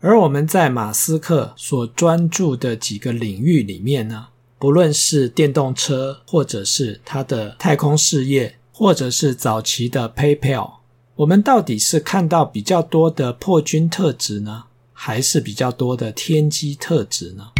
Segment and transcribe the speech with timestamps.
[0.00, 4.26] 而我们在马斯克所专注的几个领域里面呢，
[4.58, 10.74] 不论是电动车，或者是他的太空事业，或者是早期的 PayPal，
[11.16, 17.55] 我们到底是看到比较多的破军特质呢，还是比较多的天机特质呢？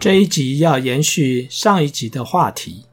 [0.00, 2.86] 这一集要延续上一集的话题，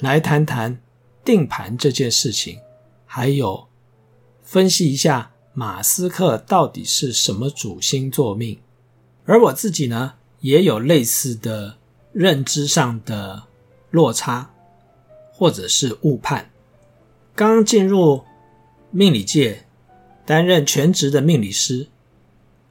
[0.00, 0.80] 来谈谈
[1.24, 2.58] 定盘这件事情，
[3.06, 3.68] 还有
[4.42, 8.58] 分析一下马斯克到底是什么主星座命。
[9.24, 11.76] 而我自己呢，也有类似的
[12.12, 13.44] 认知上的
[13.92, 14.50] 落差，
[15.32, 16.50] 或者是误判。
[17.36, 18.24] 刚进入
[18.90, 19.64] 命理界，
[20.26, 21.86] 担任全职的命理师，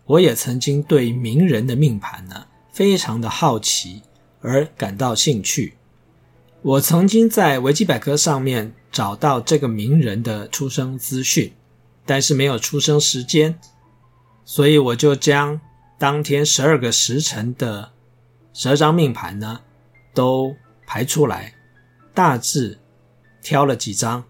[0.04, 2.47] 我也曾经对名人的命盘呢，
[2.78, 4.04] 非常的好奇
[4.40, 5.74] 而感到兴趣。
[6.62, 11.52] 我曾经在维基百科上面找到这个名人的出生资讯，
[12.06, 13.58] 但是没有出生时间，
[14.46, 15.60] 所以我就将
[15.98, 17.94] 当天十二个时辰的
[18.54, 19.62] 十二张命盘呢
[20.14, 20.56] 都
[20.86, 21.56] 排出来，
[22.14, 22.78] 大致
[23.42, 24.24] 挑了几张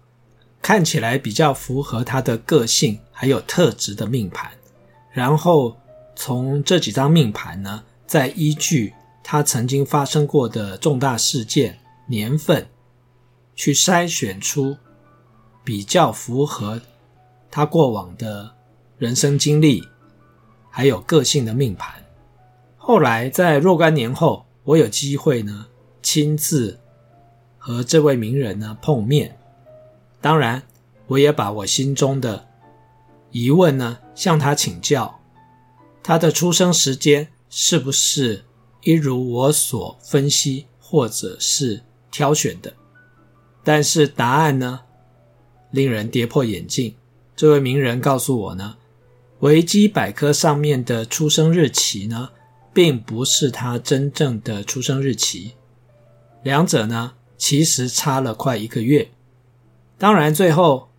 [0.62, 4.50] 看起来比较符合他的个性还有特质的命盘，
[5.12, 5.76] 然后
[6.16, 7.84] 从这几张命盘呢。
[8.08, 12.66] 再依据他曾经发生过的重大事件年份，
[13.54, 14.74] 去筛选出
[15.62, 16.80] 比较符合
[17.50, 18.50] 他过往的
[18.96, 19.86] 人生经历，
[20.70, 22.02] 还有个性的命盘。
[22.78, 25.66] 后来在若干年后，我有机会呢
[26.00, 26.80] 亲自
[27.58, 29.36] 和这位名人呢碰面，
[30.22, 30.62] 当然
[31.08, 32.46] 我也把我心中的
[33.30, 35.20] 疑问呢向他请教，
[36.02, 37.28] 他的出生时间。
[37.60, 38.44] 是不是
[38.82, 42.72] 一如我所分析或者是挑选的？
[43.64, 44.82] 但是答案呢，
[45.72, 46.94] 令人跌破眼镜。
[47.34, 48.76] 这位名人告诉我呢，
[49.40, 52.30] 维基百科上面的出生日期呢，
[52.72, 55.54] 并不是他真正的出生日期，
[56.44, 59.10] 两者呢其实差了快一个月。
[59.98, 60.90] 当然，最后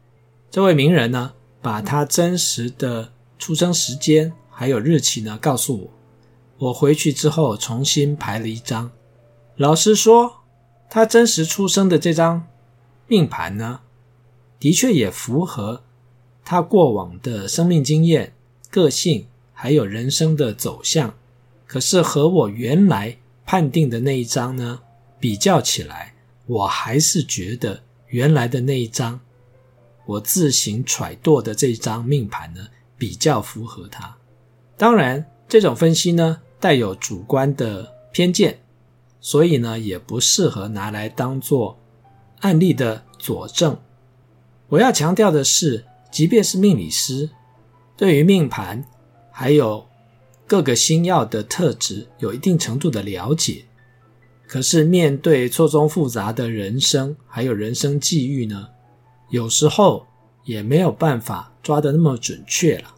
[0.51, 1.31] 这位名人呢，
[1.61, 5.98] 把他真实的出生时间还有日期呢告诉我。
[6.59, 8.91] 我回去之后重新排了一张，
[9.55, 10.43] 老师说，
[10.89, 12.45] 他真实出生的这张
[13.07, 13.79] 命盘呢，
[14.59, 15.81] 的确也符合
[16.43, 18.33] 他过往的生命经验、
[18.69, 21.13] 个性还有人生的走向。
[21.65, 24.81] 可是和我原来判定的那一张呢，
[25.17, 26.13] 比较起来，
[26.45, 29.19] 我还是觉得原来的那一张，
[30.05, 34.17] 我自行揣度的这张命盘呢，比较符合他。
[34.75, 38.59] 当然，这种分析呢，带有主观的偏见，
[39.19, 41.79] 所以呢，也不适合拿来当做
[42.39, 43.77] 案例的佐证。
[44.67, 47.29] 我要强调的是，即便是命理师，
[47.97, 48.83] 对于命盘
[49.31, 49.87] 还有
[50.45, 53.65] 各个星曜的特质有一定程度的了解，
[54.47, 58.69] 可是面对错综复杂的人生还有人生际遇呢，
[59.29, 60.05] 有时候
[60.43, 62.95] 也没有办法抓得那么准确了。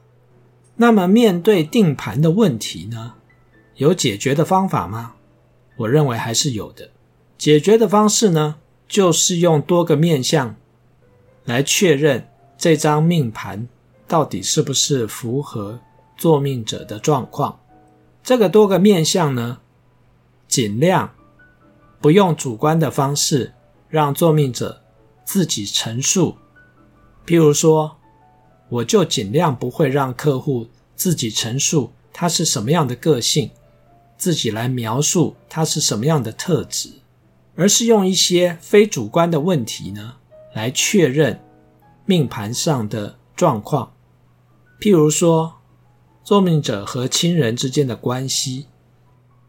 [0.76, 3.14] 那么面对定盘的问题呢，
[3.82, 5.16] 有解决的方法吗？
[5.76, 6.92] 我认为还是有的。
[7.36, 10.56] 解决的方式呢，就是用多个面相
[11.46, 13.68] 来确认这张命盘
[14.08, 15.80] 到底是不是符合
[16.16, 17.60] 坐命者的状况。
[18.22, 19.58] 这个多个面相呢，
[20.48, 21.16] 尽量
[22.00, 23.52] 不用主观的方式
[23.90, 24.84] 让坐命者
[25.26, 26.36] 自己陈述。
[27.26, 27.98] 譬如说，
[28.70, 33.50] 我就尽量不会让客户自己陈述他是什么样的个性。
[34.22, 36.92] 自己来描述他是什么样的特质，
[37.56, 40.18] 而是用一些非主观的问题呢，
[40.54, 41.44] 来确认
[42.06, 43.92] 命盘上的状况。
[44.80, 45.56] 譬如说，
[46.24, 48.68] 作命者和亲人之间的关系，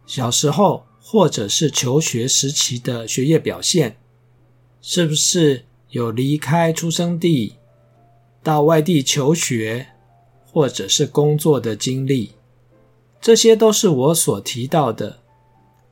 [0.07, 3.99] 小时候或者是求学时期的学业表现，
[4.81, 7.57] 是不是有离开出生地
[8.43, 9.89] 到外地求学
[10.51, 12.33] 或者是工作的经历。
[13.23, 15.21] 这些都是我所提到的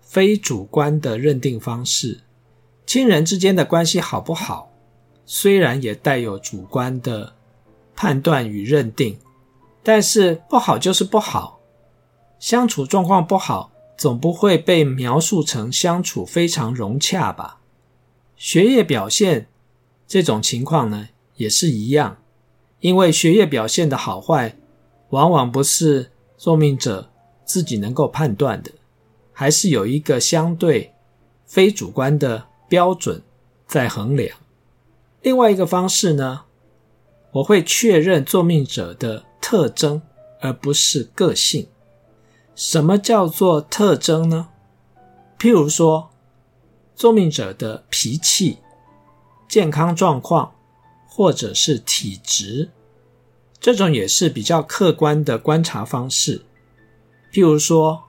[0.00, 2.22] 非主观的认定方式。
[2.84, 4.72] 亲人之间的关系好不好，
[5.24, 7.34] 虽然也带有主观的
[7.94, 9.16] 判断与认定，
[9.84, 11.60] 但是不好就是不好。
[12.40, 17.60] 相处状况不好，总不会被描述成相处非常融洽吧？
[18.34, 19.46] 学业表现
[20.08, 22.18] 这种情况呢，也是一样，
[22.80, 24.56] 因为学业表现的好坏。
[25.10, 27.10] 往往不是作命者
[27.50, 28.70] 自己能够判断的，
[29.32, 30.94] 还是有一个相对
[31.44, 33.20] 非主观的标准
[33.66, 34.38] 在衡量。
[35.20, 36.42] 另外一个方式呢，
[37.32, 40.00] 我会确认作命者的特征，
[40.40, 41.66] 而不是个性。
[42.54, 44.50] 什么叫做特征呢？
[45.36, 46.10] 譬如说，
[46.94, 48.58] 作命者的脾气、
[49.48, 50.52] 健康状况，
[51.08, 52.70] 或者是体质，
[53.58, 56.42] 这种也是比较客观的观察方式。
[57.32, 58.04] 譬如说，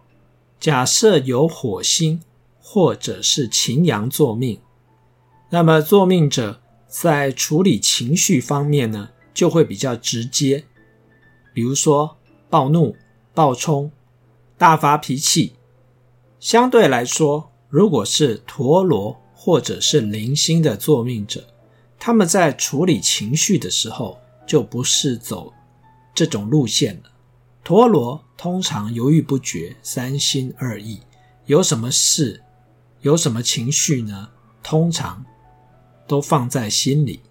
[0.59, 2.21] 假设有火星
[2.59, 4.59] 或者是擎羊作命，
[5.50, 10.65] 那么作命者在处理情绪方面呢，就会比较直接，
[11.53, 12.18] 比如说
[12.50, 12.95] 暴怒、
[13.33, 13.91] 暴冲。
[14.57, 15.53] 大发脾气，
[16.39, 21.44] 相对来说，如果是陀罗或者是铃星的作命者，
[21.97, 25.51] 他们在处理情绪的时候就不是走
[26.13, 27.10] 这种路线了。
[27.63, 30.99] 陀罗通常犹豫不决，三心二意，
[31.45, 32.41] 有什么事，
[33.01, 34.29] 有什么情绪呢？
[34.63, 35.23] 通常
[36.07, 37.21] 都放在心里。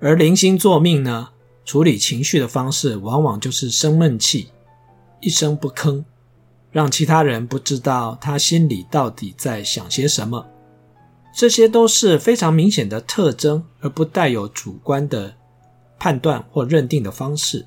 [0.00, 1.28] 而零星作命呢，
[1.64, 4.48] 处理情绪的方式往往就是生闷气，
[5.20, 6.04] 一声不吭。
[6.70, 10.46] 让其他人不知道他心里到底在想些什么，
[11.36, 15.36] 这些都是非常明显的特征，而不带有主观的
[15.98, 17.66] 判断或认定的方式。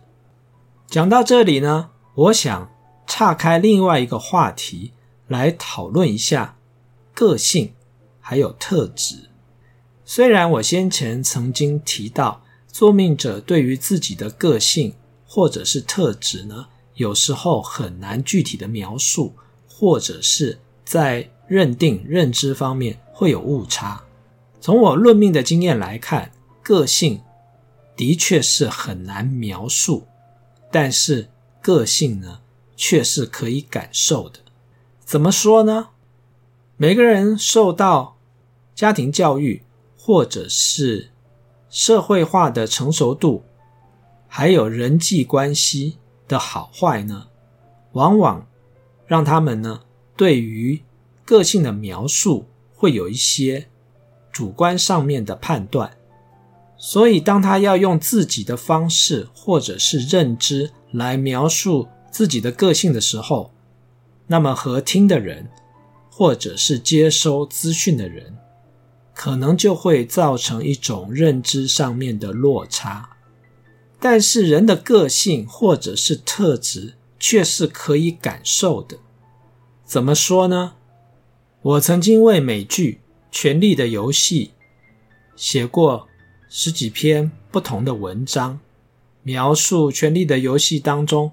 [0.87, 2.71] 讲到这里呢，我想
[3.07, 4.93] 岔开另外一个话题
[5.27, 6.57] 来讨论一下
[7.13, 7.73] 个性
[8.19, 9.29] 还有特质。
[10.05, 14.93] 虽然我先前曾经提到，作命者对于自己的个性
[15.27, 19.33] 或者是特质呢，有时候很难具体的描述，
[19.67, 24.01] 或者是在认定认知方面会有误差。
[24.61, 26.31] 从我论命的经验来看，
[26.61, 27.21] 个性
[27.95, 30.07] 的确是很难描述，
[30.75, 31.29] 但是
[31.61, 32.41] 个性呢，
[32.75, 34.39] 却是可以感受的。
[35.05, 35.91] 怎么说呢？
[36.75, 38.17] 每个人受到
[38.75, 39.63] 家庭教育，
[39.97, 41.11] 或者是
[41.69, 43.45] 社会化的成熟度，
[44.27, 45.97] 还有人际关系。
[46.27, 47.27] 的好坏呢，
[47.93, 48.45] 往往
[49.05, 49.83] 让他们呢
[50.17, 50.81] 对于
[51.23, 53.69] 个性的描述会有一些
[54.29, 55.95] 主观上面的判断，
[56.77, 63.51] 所以当他要用自己的方式或者是认知来描述自己的个性的时候，
[64.27, 65.49] 那么和听的人
[66.09, 68.37] 或者是接收资讯的人，
[69.13, 73.09] 可能就会造成一种认知上面的落差。
[73.99, 78.97] 但是人的个性或者是特质却是可以感受的。
[79.83, 80.73] 怎么说呢？
[81.61, 83.01] 我曾经为美剧
[83.31, 84.47] 《权力的游戏》
[85.35, 86.07] 写过
[86.49, 88.59] 十几篇不同的文章，
[89.23, 91.31] 描述《权力的游戏》当中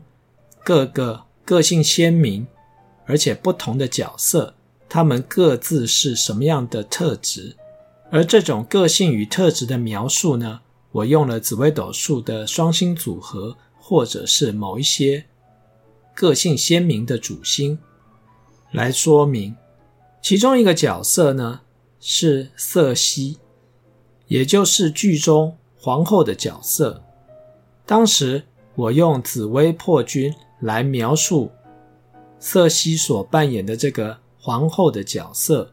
[0.65, 2.47] 各个个性鲜明
[3.07, 4.55] 而且不同的角色，
[4.89, 7.57] 他们各自是什么样的特质，
[8.11, 10.61] 而这种个性与特质的描述呢，
[10.91, 15.25] 我用了紫微斗数的双星组合，或者是某一些
[16.15, 17.79] 个性鲜明的主星
[18.71, 19.55] 来说明。
[20.23, 21.61] 其中一个角色呢，
[21.99, 23.39] 是色西，
[24.33, 27.05] 也就是剧中皇后的角色。
[27.85, 28.43] 当时
[28.75, 31.51] 我用紫薇破军来描述
[32.39, 35.71] 瑟西所扮演的这个皇后的角色。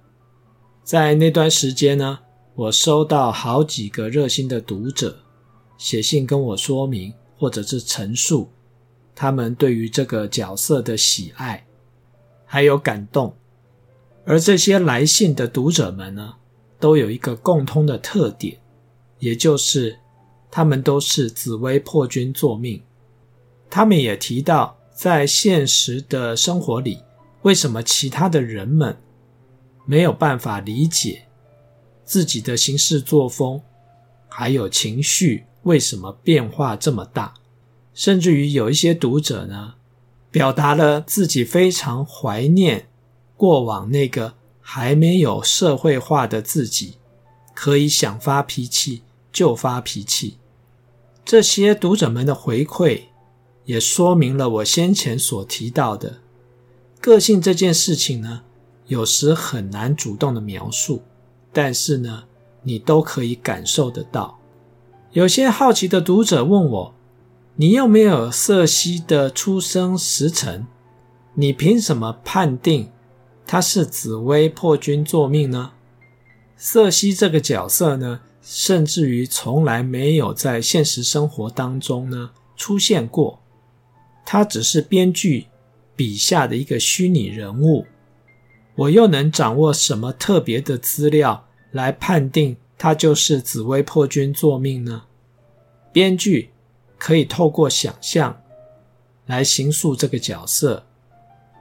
[0.83, 2.19] 在那段时间呢，
[2.53, 5.17] 我收到好几个热心的读者
[5.77, 8.49] 写信跟我说明，或者是陈述
[9.15, 11.65] 他们对于这个角色的喜爱，
[12.45, 13.33] 还有感动。
[14.25, 16.33] 而这些来信的读者们呢，
[16.79, 18.57] 都有一个共通的特点，
[19.19, 19.97] 也就是
[20.49, 22.81] 他们都是紫微破军坐命。
[23.69, 26.99] 他们也提到，在现实的生活里，
[27.43, 28.97] 为什么其他的人们
[29.85, 31.23] 没有办法理解。
[32.03, 33.61] 自己的行事作风，
[34.27, 37.35] 还有情绪，为什么变化这么大？
[37.93, 39.75] 甚至于有一些读者呢，
[40.31, 42.87] 表达了自己非常怀念
[43.37, 44.33] 过往那个
[44.71, 46.97] 还没有社会化的自己，
[47.55, 50.37] 可以想发脾气就发脾气。
[51.25, 53.05] 这些读者们的回馈，
[53.65, 56.19] 也说明了我先前所提到的，
[57.01, 58.43] 个性这件事情呢，
[58.85, 61.01] 有时很难主动的描述。
[61.51, 62.25] 但是呢，
[62.61, 64.37] 你都可以感受得到。
[65.13, 66.93] 有些好奇的读者问我
[67.57, 70.67] ：“你又没有色西的出生时辰，
[71.33, 72.91] 你凭什么判定
[73.51, 75.71] 他是紫薇破军坐命呢？”
[76.55, 83.41] 瑟西这个角色呢，甚至于从来没有在现实生活当中呢出现过。
[84.23, 85.47] 他只是编剧
[85.95, 87.87] 笔下的一个虚拟人物，
[88.75, 95.05] 我又能掌握什么特别的资料来判定他就是紫薇破军坐命呢？
[95.91, 96.51] 编剧
[96.99, 98.39] 可以透过想象
[99.25, 100.85] 来形塑这个角色，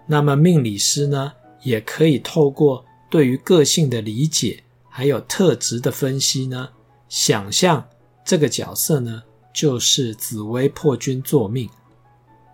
[0.06, 6.68] 那么命理师呢，也可以透过对于个性的理解，还有特质的分析呢，
[7.08, 7.88] 想象
[8.24, 9.22] 这个角色呢，
[9.52, 11.68] 就是紫薇破军坐命。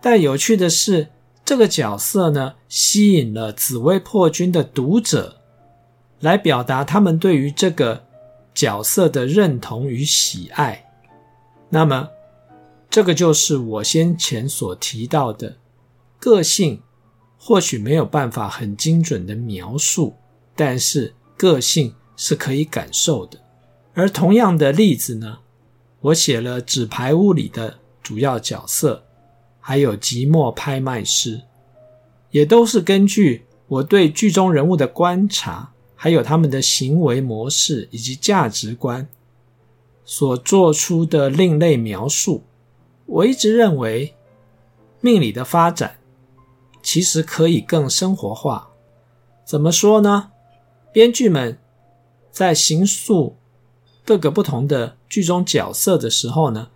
[0.00, 1.08] 但有趣的是，
[1.44, 5.40] 这个角色呢，吸引了紫薇破军的读者，
[6.20, 8.04] 来表达他们对于这个
[8.54, 10.90] 角色的认同与喜爱。
[11.68, 12.08] 那么，
[12.88, 15.56] 这个就是我先前所提到的
[16.18, 16.80] 个性。
[17.46, 20.14] 或许没有办法很精准的描述，
[20.56, 23.38] 但是个性是可以感受的。
[23.92, 25.40] 而同样的例子呢，
[26.00, 29.04] 我写了《纸牌屋》里的主要角色，
[29.60, 31.36] 还有《寂寞拍卖师》，
[32.30, 39.06] 也都是根据我对剧中人物的观察，还有他们的行为模式以及价值观
[40.06, 42.42] 所做出的另类描述。
[43.04, 44.14] 我一直认为，
[45.02, 45.98] 命理的发展。
[46.84, 48.70] 其实可以更生活化。
[49.44, 50.30] 怎么说呢？
[50.92, 51.58] 编剧们
[52.30, 53.36] 在形塑
[54.04, 56.68] 各个不同的剧中角色的时候呢，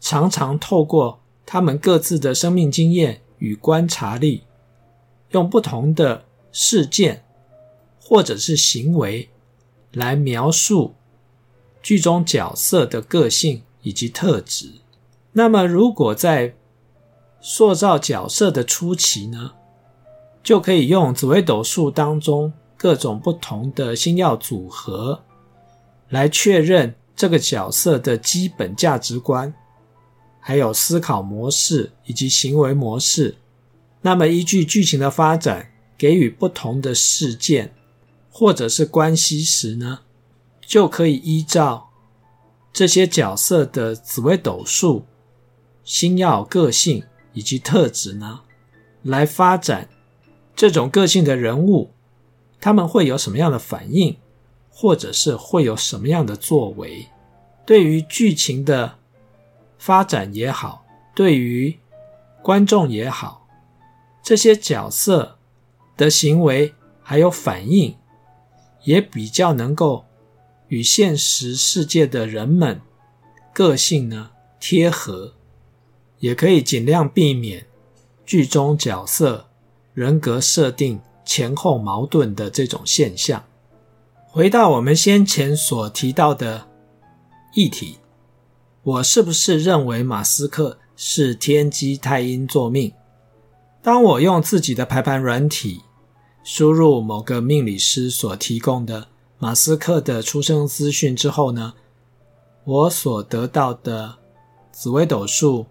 [0.00, 4.44] 常常透过他们各自的生命经验与观察力，
[5.30, 7.22] 用不同的事件
[8.02, 9.28] 或者是行为
[9.92, 10.94] 来描述
[11.82, 14.80] 剧中角色的个性以及特质。
[15.32, 16.54] 那么，如果在
[17.40, 19.52] 塑造角色的初期呢，
[20.42, 25.22] 就可以用紫微斗数当中各种不同的星曜组合
[26.08, 29.52] 来确认这个角色的基本价值观，
[30.40, 33.36] 还有思考模式以及行为模式。
[34.02, 37.74] 那么依据剧情的发展，给予不同的事件
[38.30, 40.00] 或者是关系时呢，
[40.66, 41.90] 就可以依照
[42.72, 45.04] 这些角色的紫微斗数。
[45.82, 48.40] 星曜个性以及特质呢，
[49.02, 49.88] 来发展
[50.54, 51.92] 这种个性的人物，
[52.60, 54.16] 他们会有什么样的反应，
[54.68, 57.06] 或者是会有什么样的作为？
[57.64, 58.98] 对于剧情的
[59.78, 60.84] 发展也好，
[61.14, 61.78] 对于
[62.42, 63.46] 观众也好，
[64.22, 65.38] 这些角色
[65.96, 67.96] 的行为还有反应，
[68.84, 70.04] 也比较能够
[70.68, 72.80] 与现实世界的人们
[73.52, 75.34] 个性呢贴合。
[76.20, 77.66] 也可以尽量避免
[78.24, 79.48] 剧中角色
[79.92, 83.44] 人格设定前后矛盾的这种现象。
[84.28, 86.68] 回到我们先前所提到的
[87.54, 87.98] 议题，
[88.82, 92.92] 我是不是认为马斯克是天机太阴坐命？
[93.82, 95.80] 当我用自己的排盘软体
[96.44, 99.08] 输入某个命理师所提供的
[99.38, 101.72] 马斯克的出生资讯之后呢，
[102.64, 104.16] 我所得到的
[104.70, 105.66] 紫微斗数。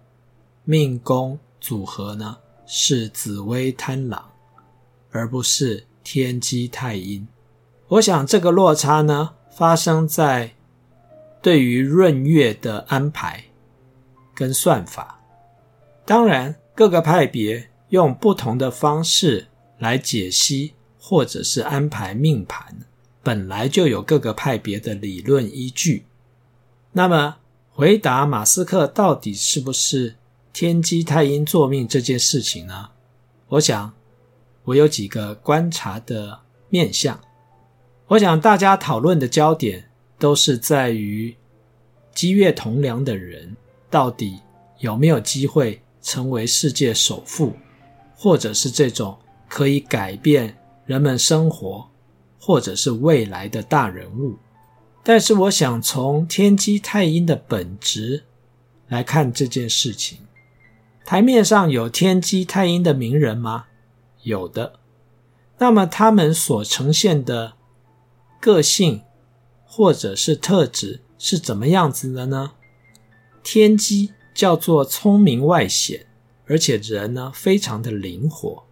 [0.64, 4.30] 命宫组合呢，是紫微贪狼，
[5.10, 7.26] 而不是天机太阴。
[7.88, 10.54] 我想这个落差呢，发生在
[11.42, 13.44] 对于闰月的安排
[14.34, 15.20] 跟算法。
[16.04, 19.48] 当然，各个派别用不同的方式
[19.78, 22.80] 来解析或者是安排命盘，
[23.22, 26.06] 本来就有各个派别的理论依据。
[26.92, 27.38] 那么，
[27.70, 30.16] 回答马斯克到底是不是？
[30.52, 32.90] 天机太阴坐命这件事情呢，
[33.48, 33.92] 我想
[34.64, 37.18] 我有几个观察的面相。
[38.08, 41.34] 我想大家讨论的焦点都是在于
[42.12, 43.56] 积月同梁的人
[43.88, 44.40] 到底
[44.78, 47.54] 有没有机会成为世界首富，
[48.16, 49.16] 或者是这种
[49.48, 51.88] 可以改变人们生活
[52.40, 54.36] 或者是未来的大人物。
[55.02, 58.24] 但是我想从天机太阴的本质
[58.88, 60.18] 来看这件事情。
[61.10, 63.64] 台面上有天机太阴的名人吗？
[64.22, 64.74] 有的。
[65.58, 67.54] 那么他们所呈现的
[68.40, 69.02] 个性
[69.64, 72.52] 或者是特质是怎么样子的呢？
[73.42, 76.06] 天机叫做聪明外显，
[76.46, 78.62] 而且人呢非常的灵活。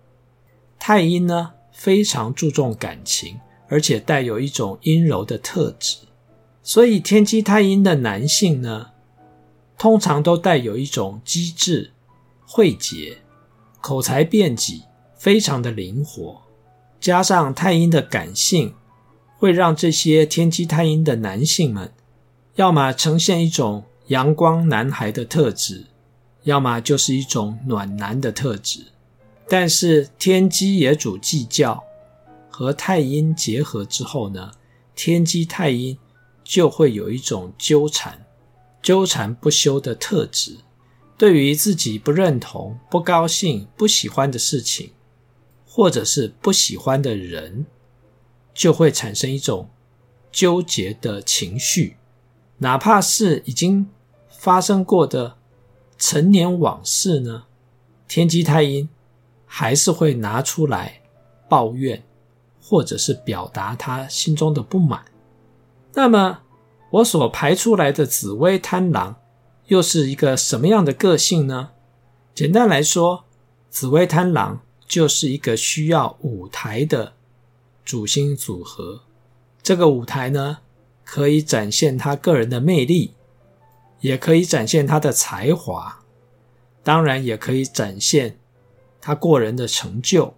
[0.79, 5.97] 太阴呢非常注重感情，而且带有一种阴柔的特质。
[6.63, 8.91] 所以天机太阴的男性呢，
[9.77, 11.95] 通常都带有一种机智。
[12.51, 13.19] 慧捷，
[13.83, 14.81] 口才辩捷，
[15.19, 16.41] 非常的灵活，
[16.99, 18.75] 加上太阴的感性，
[19.37, 21.93] 会让这些天机太阴的男性们，
[22.55, 25.85] 要么呈现一种阳光男孩的特质，
[26.45, 28.87] 要么就是一种暖男的特质。
[29.47, 31.85] 但是天机也主计较，
[32.49, 34.53] 和太阴结合之后呢，
[34.95, 35.99] 天机太阴
[36.43, 38.25] 就会有一种纠缠、
[38.81, 40.57] 纠缠不休的特质。
[41.19, 44.93] 对于自己不认同、不高兴、不喜欢的事情，
[45.67, 47.67] 或者是不喜欢的人，
[48.55, 49.69] 就会产生一种
[50.31, 51.97] 纠结的情绪，
[52.59, 53.89] 哪怕是已经
[54.29, 55.37] 发生过的
[55.99, 57.47] 陈年往事呢，
[58.07, 58.89] 天机太阴
[59.45, 61.03] 还是会拿出来
[61.49, 62.05] 抱怨，
[62.63, 65.05] 或者是表达他心中的不满。
[65.95, 66.43] 那么，
[66.91, 69.17] 我所排出来的紫微贪狼。
[69.69, 71.71] 又是一个什么样的个性呢？
[72.35, 73.25] 简单来说，
[73.69, 77.13] 紫微贪狼就是一个需要舞台的
[77.85, 79.03] 主星组合。
[79.63, 80.59] 这个舞台呢，
[81.05, 83.13] 可以展现他个人的魅力，
[84.01, 86.03] 也可以展现他的才华，
[86.83, 88.39] 当然也可以展现
[89.03, 90.33] 他过人的成就。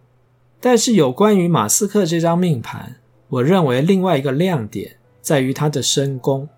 [0.58, 2.96] 但是有关于马斯克这张命盘，
[3.28, 6.48] 我认为另外一个亮点在于他的身宫。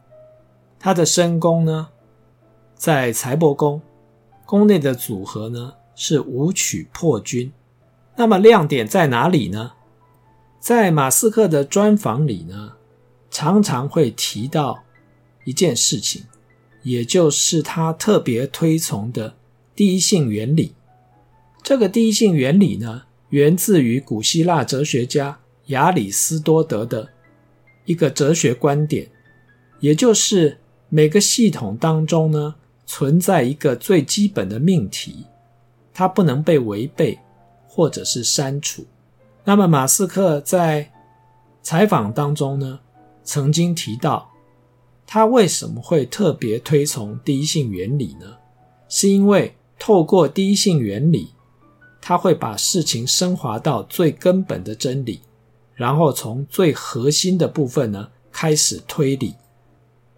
[0.79, 1.91] 他的身宫呢，
[2.83, 3.81] 在财帛宫，
[4.45, 7.53] 宫内的组合呢，是武曲破军，
[8.17, 9.75] 那么亮点在哪里呢？
[10.59, 12.73] 在马斯克的专访里呢，
[13.31, 14.83] 常常会提到
[15.45, 16.25] 一件事情，
[16.83, 19.37] 也就是他特别推崇的
[19.77, 20.75] 第一性原理。
[21.62, 27.09] 这个第一性原理呢，源自于古希腊哲学家亚里斯多德的
[27.85, 29.09] 一个哲学观点，
[29.79, 30.59] 也就是
[30.89, 35.27] 每个系统当中呢，存在一个最基本的命题，
[35.95, 37.19] 它不能被违背
[37.67, 38.85] 或者是删除。
[39.45, 40.91] 那么马斯克在
[41.62, 42.81] 采访当中呢，
[43.25, 44.31] 曾经提到，
[45.07, 48.37] 他为什么会特别推崇第一性原理呢？
[48.89, 51.35] 是因为透过第一性原理，
[52.01, 55.21] 他会把事情升华到最根本的真理，
[55.75, 59.35] 然后从最核心的部分呢开始推理。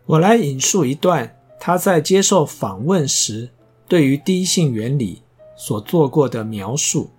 [0.06, 1.36] 我来引述一段。
[1.58, 3.50] 他在接受访问时，
[3.88, 5.22] 对于第一性原理
[5.56, 7.10] 所做过的描述，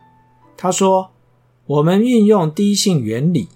[0.55, 1.11] 他说
[1.65, 3.49] ：“我们运用第一性原理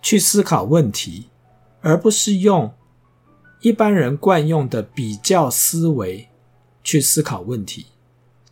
[0.00, 1.26] 去思考问题，
[1.80, 2.72] 而不是用
[3.60, 6.28] 一般人惯用的比较思维
[6.84, 7.86] 去思考问题。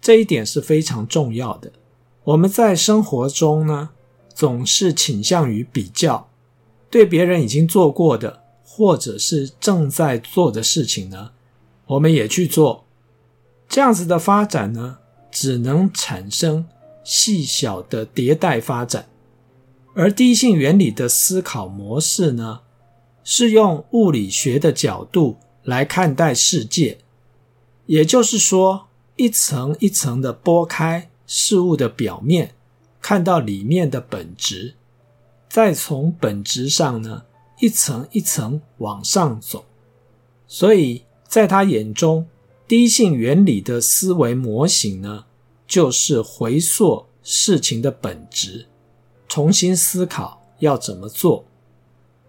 [0.00, 1.72] 这一点是非常重要的。
[2.24, 3.90] 我们在生活中呢，
[4.34, 6.28] 总是倾向于比较，
[6.90, 11.30] 对别人已经做过的或者是正在做的事情呢。”
[11.88, 12.84] 我们也去做，
[13.68, 14.98] 这样子的发展呢，
[15.30, 16.66] 只能产生
[17.02, 19.08] 细小的迭代发展。
[19.94, 22.60] 而第一性原理的思考模式呢，
[23.24, 26.98] 是用物理学的角度来看待世界，
[27.86, 32.54] 也就是说，一层一层的剥开事物的表面，
[33.00, 34.74] 看到里面的本质，
[35.48, 37.24] 再从本质上呢，
[37.60, 39.64] 一层一层往上走。
[40.46, 42.26] 所以，在他眼中，
[42.66, 45.26] 低性原理的思维模型呢，
[45.66, 48.66] 就是回溯事情的本质，
[49.28, 51.44] 重新思考要怎么做。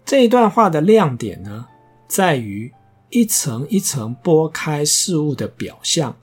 [0.04, 1.66] 这一段话的亮点呢，
[2.06, 2.70] 在于
[3.08, 6.14] 一层一层剥开事物的表象，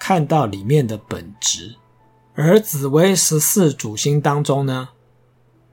[0.00, 1.76] 看到里面的本质。
[2.34, 4.88] 而紫微十四主星当中呢，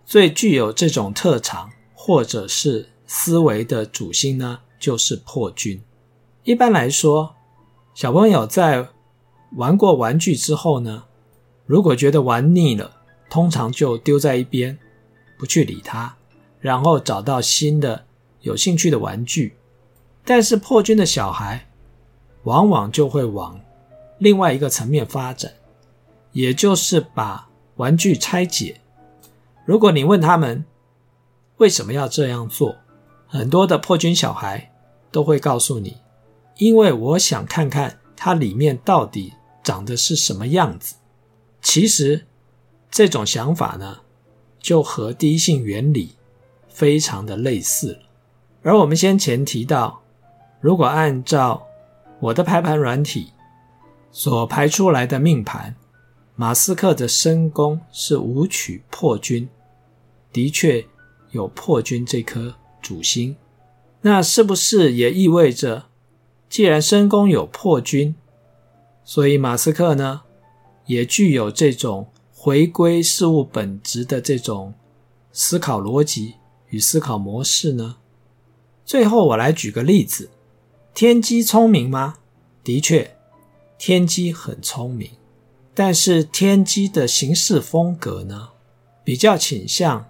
[0.06, 5.82] 最具有这种特长或者是思维的主星呢，就是破军。
[6.44, 7.36] 一般来说，
[7.94, 8.88] 小朋友在
[9.58, 11.04] 玩过玩具之后呢，
[11.68, 12.92] 如果觉得玩腻了，
[13.30, 14.80] 通常就丢在一边，
[15.38, 16.16] 不去理它，
[16.60, 18.06] 然后找到新的
[18.40, 19.56] 有兴趣的玩具。
[20.26, 21.68] 但是破军的小孩，
[22.44, 23.60] 往往就会往
[24.18, 25.52] 另外一个层面发展，
[26.32, 28.82] 也就是把玩具拆解。
[29.64, 30.66] 如果你问他们
[31.58, 32.76] 为什么要这样做，
[33.28, 34.72] 很多的破军小孩
[35.12, 35.98] 都会告诉你。
[36.62, 40.94] 因为我想看看它里面到底长的是什么样子。
[41.60, 42.28] 其实
[42.92, 44.02] 这种想法呢，
[44.60, 46.18] 就和第一性原理
[46.68, 48.00] 非常的类似了。
[48.62, 50.04] 而我们先前提到，
[50.60, 51.66] 如果按照
[52.20, 53.34] 我的排盘软体
[54.12, 55.76] 所排出来的命盘，
[56.36, 59.50] 马斯克的身宫是武曲破军，
[60.32, 60.86] 的确
[61.32, 63.36] 有破军这颗主星，
[64.02, 65.86] 那是不是也意味着？
[66.52, 68.14] 既然深宫有破军，
[69.06, 70.24] 所以马斯克呢，
[70.86, 74.74] 也具有这种回归事物本质的这种
[75.32, 76.36] 思考逻辑
[76.68, 77.96] 与思考模式呢。
[78.84, 80.30] 最后我来举个例子：
[80.94, 82.18] 天机聪明吗？
[82.66, 83.16] 的确，
[83.78, 85.12] 天机很聪明，
[85.74, 88.50] 但是天机的行事风格呢，
[89.06, 90.10] 比较倾向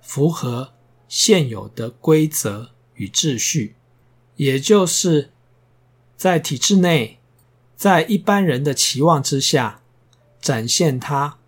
[0.00, 0.74] 符合
[1.08, 3.74] 现有的规则与秩序，
[4.36, 5.32] 也就是
[6.16, 7.18] 在体制内，
[7.76, 9.80] 在一般人的期望之下，
[10.40, 11.38] 展现他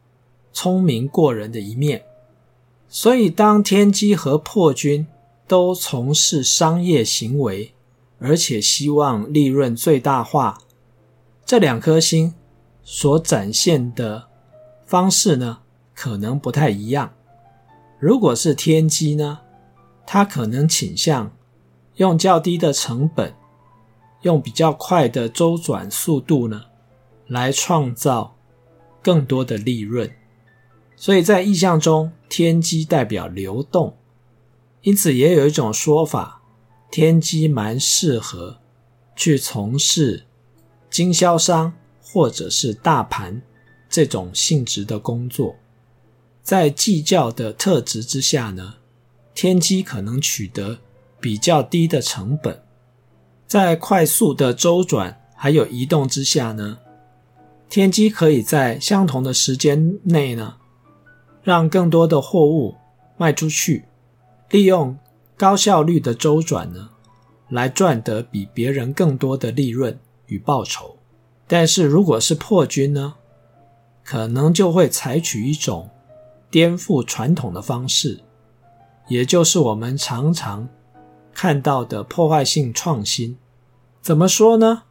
[0.53, 2.05] 聪明过人的一面。
[2.89, 5.07] 所以，当天机和破军
[5.47, 7.75] 都从事商业行为，
[8.19, 10.59] 而且希望利润最大化，
[11.45, 12.35] 这两颗星
[12.83, 14.29] 所展现的
[14.85, 15.61] 方式呢，
[15.95, 17.15] 可能不太一样。
[17.99, 19.41] 如果是天机呢，
[20.07, 21.31] 他可能倾向
[21.97, 23.35] 用较低的成本，
[24.29, 26.67] 用比较快的周转速度呢，
[27.27, 28.37] 来创造
[29.03, 30.11] 更多的利润。
[30.97, 33.97] 所以在意象中，天机代表流动，
[34.83, 36.43] 因此也有一种说法，
[36.91, 38.59] 天机蛮适合
[39.17, 40.27] 去从事
[40.91, 43.41] 经销商或者是大盘
[43.89, 45.57] 这种性质的工作。
[46.43, 48.75] 在计较的特质之下呢，
[49.35, 50.79] 天机可能取得
[51.19, 52.63] 比较低的成本，
[53.49, 56.79] 在快速的周转还有移动之下呢，
[57.71, 60.57] 天机可以在相同的时间内呢。
[61.43, 62.75] 让更多的货物
[63.17, 63.87] 卖出去，
[64.51, 64.99] 利用
[65.35, 66.91] 高效率的周转呢，
[67.49, 70.99] 来赚得比别人更多的利润与报酬。
[71.47, 73.15] 但是如果是破军呢，
[74.05, 75.89] 可能就会采取一种
[76.51, 78.21] 颠覆传统的方式，
[79.09, 80.69] 也就是我们常常
[81.41, 83.39] 看到的破坏性创新。
[84.03, 84.83] 怎么说呢？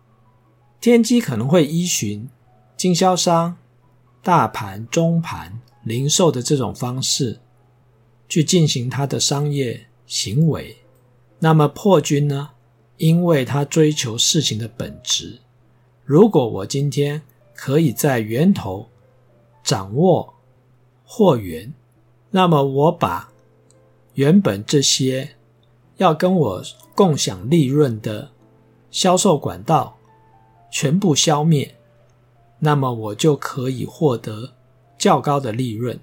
[0.80, 2.30] 天机可能会依循
[2.78, 3.58] 经销商、
[4.24, 5.60] 大盘、中盘。
[5.84, 7.42] 零售的这种方式
[8.30, 10.78] 去进行他的商业行为，
[11.40, 12.52] 那么破军呢？
[12.96, 15.40] 因为他追求事情的本质。
[16.06, 17.22] 如果我今天
[17.54, 18.88] 可以在源头
[19.64, 20.34] 掌握
[21.06, 21.74] 货源，
[22.32, 23.32] 那么我把
[24.14, 25.37] 原本这些
[25.98, 26.64] 要跟我
[26.96, 28.32] 共享利润的
[28.90, 29.98] 销售管道
[30.72, 31.76] 全部消灭，
[32.60, 34.54] 那么我就可以获得。
[34.98, 36.00] 较高的利润，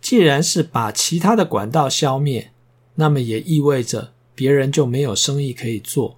[0.00, 2.52] 既然是把其他的管道消灭，
[2.94, 6.16] 那么也意味着别人就没有生意可以做，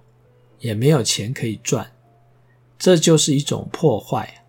[0.59, 1.91] 也没有钱可以赚，
[2.79, 4.45] 这就是一种破坏。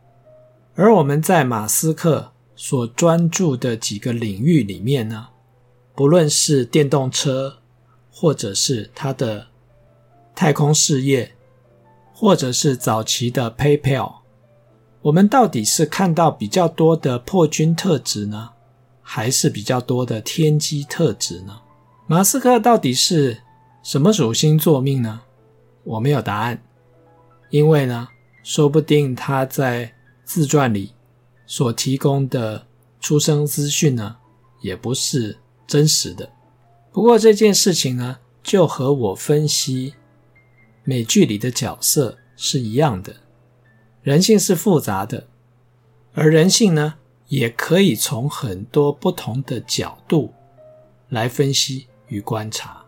[0.76, 5.31] 而我们在马斯克所专注的几个领域里面呢，
[5.96, 7.59] 不论是电动车，
[8.12, 9.46] 或者是他的
[10.35, 11.33] 太空事业，
[12.12, 14.16] 或者是早期的 PayPal。
[15.01, 18.51] 我们到底是看到比较多的破军特质呢，
[19.01, 21.61] 还是比较多的天机特质呢？
[22.07, 23.42] 马斯克到底是
[23.83, 25.22] 什么属性坐命呢？
[25.83, 26.62] 我没有答案，
[27.51, 28.07] 因为呢，
[28.44, 30.92] 说不定他在自传里
[31.46, 32.64] 所提供的
[33.01, 34.16] 出生资讯呢，
[34.61, 36.31] 也不是真实的。
[36.92, 39.94] 不过这件事情呢，就和我分析
[40.85, 43.16] 美剧里的角色是一样的。
[44.02, 45.26] 人性是复杂的，
[46.12, 46.94] 而人性呢，
[47.28, 50.35] 也可以从很多不同的角度
[51.09, 52.85] 来分析与观察。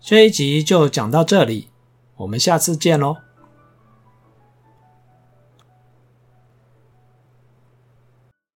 [0.00, 1.68] 这一集就讲到这里，
[2.16, 3.23] 我们下次见喽。